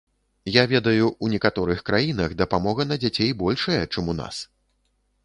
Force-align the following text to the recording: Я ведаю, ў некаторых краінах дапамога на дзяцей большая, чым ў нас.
Я 0.53 0.61
ведаю, 0.71 1.03
ў 1.23 1.25
некаторых 1.33 1.83
краінах 1.89 2.33
дапамога 2.39 2.87
на 2.93 2.97
дзяцей 3.05 3.29
большая, 3.43 3.79
чым 3.85 3.89
ў 3.89 4.15
нас. 4.23 4.35